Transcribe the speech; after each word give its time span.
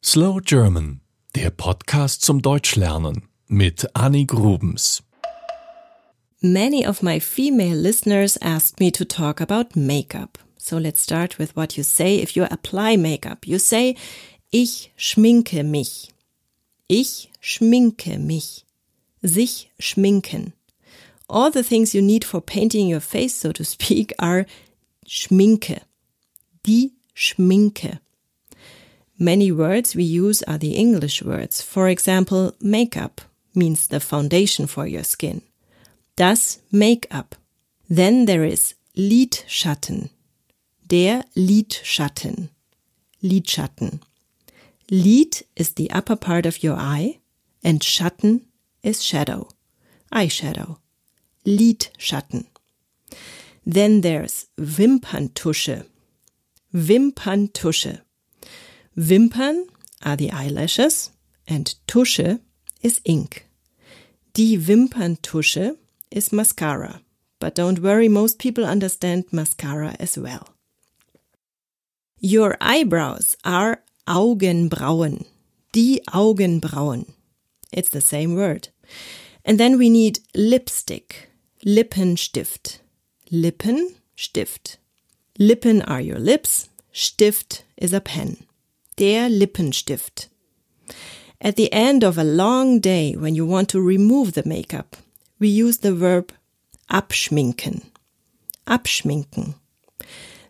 Slow 0.00 0.38
German, 0.40 1.00
der 1.34 1.50
Podcast 1.50 2.22
zum 2.22 2.40
Deutschlernen 2.40 3.28
mit 3.48 3.84
Annie 3.96 4.26
Grubens. 4.26 5.02
Many 6.40 6.86
of 6.86 7.02
my 7.02 7.18
female 7.18 7.74
listeners 7.74 8.36
asked 8.40 8.78
me 8.78 8.92
to 8.92 9.04
talk 9.04 9.40
about 9.40 9.74
makeup. 9.74 10.38
So 10.56 10.78
let's 10.78 11.02
start 11.02 11.40
with 11.40 11.56
what 11.56 11.76
you 11.76 11.82
say 11.82 12.22
if 12.22 12.36
you 12.36 12.44
apply 12.44 12.96
makeup. 12.96 13.44
You 13.44 13.58
say, 13.58 13.96
ich 14.52 14.92
schminke 14.96 15.64
mich. 15.64 16.10
Ich 16.86 17.32
schminke 17.40 18.20
mich. 18.20 18.64
Sich 19.20 19.68
schminken. 19.80 20.52
All 21.28 21.50
the 21.50 21.64
things 21.64 21.92
you 21.92 22.02
need 22.02 22.24
for 22.24 22.40
painting 22.40 22.86
your 22.86 23.00
face, 23.00 23.34
so 23.34 23.50
to 23.50 23.64
speak, 23.64 24.14
are 24.20 24.46
Schminke. 25.04 25.80
Die 26.64 26.92
Schminke. 27.16 27.98
Many 29.18 29.50
words 29.50 29.96
we 29.96 30.04
use 30.04 30.44
are 30.44 30.58
the 30.58 30.76
English 30.76 31.22
words. 31.22 31.60
For 31.60 31.88
example, 31.88 32.54
makeup 32.60 33.20
means 33.52 33.88
the 33.88 33.98
foundation 33.98 34.66
for 34.68 34.86
your 34.86 35.02
skin. 35.02 35.42
Das 36.16 36.60
Make-up. 36.70 37.34
Then 37.88 38.26
there 38.26 38.44
is 38.44 38.74
Lidschatten. 38.96 40.10
Der 40.86 41.24
Lidschatten. 41.36 42.50
Lidschatten. 43.22 44.00
Lid 44.90 45.42
is 45.56 45.72
the 45.72 45.90
upper 45.90 46.16
part 46.16 46.46
of 46.46 46.62
your 46.62 46.76
eye 46.76 47.18
and 47.62 47.80
Schatten 47.80 48.42
is 48.82 49.02
shadow. 49.02 49.48
Eyeshadow. 50.12 50.78
Lidschatten. 51.44 52.46
Then 53.66 54.00
there's 54.00 54.46
Wimperntusche. 54.58 55.86
Wimperntusche. 56.72 58.00
Wimpern 58.98 59.68
are 60.04 60.16
the 60.16 60.32
eyelashes 60.32 61.12
and 61.46 61.72
Tusche 61.86 62.40
is 62.82 63.00
ink. 63.04 63.46
Die 64.34 64.56
Wimperntusche 64.56 65.76
is 66.10 66.32
mascara. 66.32 67.00
But 67.38 67.54
don't 67.54 67.78
worry, 67.78 68.08
most 68.08 68.40
people 68.40 68.64
understand 68.64 69.26
mascara 69.30 69.94
as 70.00 70.18
well. 70.18 70.48
Your 72.18 72.56
eyebrows 72.60 73.36
are 73.44 73.82
Augenbrauen. 74.08 75.26
Die 75.70 76.00
Augenbrauen. 76.08 77.12
It's 77.70 77.90
the 77.90 78.00
same 78.00 78.34
word. 78.34 78.70
And 79.44 79.60
then 79.60 79.78
we 79.78 79.90
need 79.90 80.18
lipstick. 80.34 81.30
Lippenstift. 81.64 82.80
Lippenstift. 83.30 84.76
Lippen 85.38 85.82
are 85.82 86.00
your 86.00 86.18
lips. 86.18 86.68
Stift 86.92 87.62
is 87.76 87.92
a 87.92 88.00
pen. 88.00 88.47
Der 88.98 89.28
Lippenstift. 89.28 90.28
At 91.40 91.54
the 91.54 91.72
end 91.72 92.02
of 92.02 92.18
a 92.18 92.24
long 92.24 92.80
day, 92.80 93.14
when 93.14 93.36
you 93.36 93.46
want 93.46 93.68
to 93.68 93.80
remove 93.80 94.32
the 94.32 94.42
makeup, 94.44 94.96
we 95.38 95.46
use 95.46 95.78
the 95.78 95.94
verb 95.94 96.32
abschminken. 96.90 97.84
Abschminken. 98.66 99.54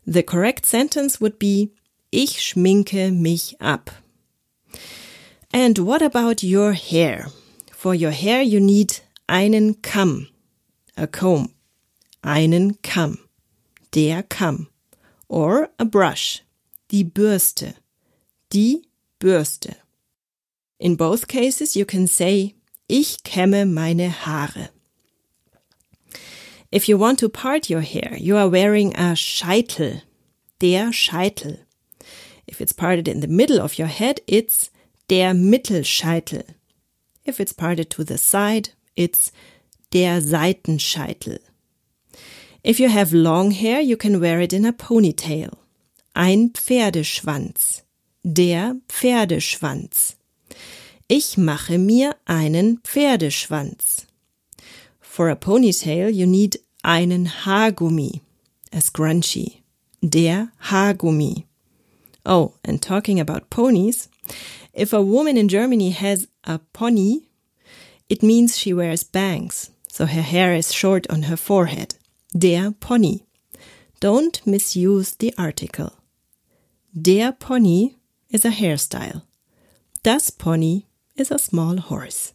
The 0.06 0.22
correct 0.22 0.64
sentence 0.64 1.20
would 1.20 1.38
be 1.38 1.72
Ich 2.10 2.40
schminke 2.40 3.12
mich 3.12 3.54
ab. 3.60 3.90
And 5.52 5.78
what 5.80 6.00
about 6.00 6.42
your 6.42 6.72
hair? 6.72 7.26
For 7.72 7.94
your 7.94 8.12
hair 8.12 8.40
you 8.40 8.60
need 8.60 9.00
einen 9.28 9.74
Kamm, 9.82 10.28
a 10.96 11.06
comb, 11.06 11.52
einen 12.24 12.78
Kamm, 12.82 13.18
der 13.92 14.22
Kamm, 14.22 14.68
or 15.28 15.68
a 15.78 15.84
brush, 15.84 16.40
die 16.88 17.04
Bürste, 17.04 17.74
die 18.52 18.82
Bürste. 19.18 19.76
In 20.78 20.96
both 20.96 21.26
cases 21.26 21.74
you 21.74 21.84
can 21.84 22.06
say 22.06 22.54
Ich 22.88 23.22
kämme 23.22 23.66
meine 23.66 24.10
Haare. 24.24 24.70
If 26.70 26.88
you 26.88 26.98
want 26.98 27.18
to 27.20 27.28
part 27.28 27.70
your 27.70 27.80
hair, 27.80 28.16
you 28.18 28.36
are 28.36 28.48
wearing 28.48 28.94
a 28.94 29.14
Scheitel, 29.14 30.02
der 30.60 30.92
Scheitel. 30.92 31.58
If 32.46 32.60
it's 32.60 32.72
parted 32.72 33.08
in 33.08 33.20
the 33.20 33.28
middle 33.28 33.60
of 33.60 33.78
your 33.78 33.88
head, 33.88 34.20
it's 34.26 34.70
der 35.08 35.34
Mittelscheitel. 35.34 36.44
If 37.24 37.40
it's 37.40 37.52
parted 37.52 37.90
to 37.90 38.04
the 38.04 38.18
side, 38.18 38.70
it's 38.96 39.32
der 39.90 40.20
Seitenscheitel. 40.20 41.40
If 42.64 42.80
you 42.80 42.88
have 42.88 43.12
long 43.12 43.50
hair, 43.50 43.80
you 43.80 43.96
can 43.96 44.20
wear 44.20 44.40
it 44.40 44.52
in 44.52 44.64
a 44.64 44.72
ponytail. 44.72 45.56
Ein 46.14 46.50
Pferdeschwanz. 46.50 47.82
Der 48.24 48.76
Pferdeschwanz. 48.88 50.16
Ich 51.06 51.38
mache 51.38 51.78
mir 51.78 52.16
einen 52.26 52.80
Pferdeschwanz. 52.82 54.06
For 55.00 55.30
a 55.30 55.36
ponytail, 55.36 56.10
you 56.10 56.26
need 56.26 56.60
einen 56.82 57.26
Haargummi. 57.26 58.20
A 58.72 58.80
scrunchie. 58.80 59.62
Der 60.02 60.50
Haargummi. 60.58 61.46
Oh, 62.26 62.54
and 62.64 62.82
talking 62.82 63.20
about 63.20 63.50
ponies, 63.50 64.08
if 64.74 64.92
a 64.92 65.00
woman 65.00 65.36
in 65.36 65.48
Germany 65.48 65.90
has 65.90 66.26
a 66.44 66.58
pony, 66.72 67.28
it 68.08 68.22
means 68.22 68.58
she 68.58 68.72
wears 68.72 69.02
bangs, 69.02 69.70
so 69.88 70.06
her 70.06 70.22
hair 70.22 70.52
is 70.54 70.74
short 70.74 71.08
on 71.08 71.22
her 71.22 71.36
forehead. 71.36 71.94
Der 72.36 72.72
Pony. 72.72 73.20
Don't 74.00 74.46
misuse 74.46 75.16
the 75.16 75.32
article. 75.38 75.92
Der 76.92 77.32
Pony 77.32 77.94
is 78.30 78.44
a 78.44 78.50
hairstyle. 78.50 79.22
Das 80.02 80.30
Pony 80.30 80.84
is 81.16 81.30
a 81.30 81.38
small 81.38 81.78
horse. 81.78 82.34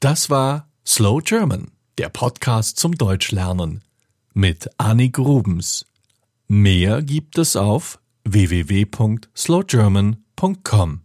Das 0.00 0.30
war 0.30 0.68
Slow 0.86 1.20
German, 1.20 1.72
der 1.96 2.08
Podcast 2.08 2.78
zum 2.78 2.96
Deutschlernen 2.96 3.82
mit 4.34 4.68
Annie 4.78 5.10
Grubens. 5.10 5.84
Mehr 6.46 7.02
gibt 7.02 7.38
es 7.38 7.56
auf 7.56 7.98
www.slowgerman.com. 8.24 11.00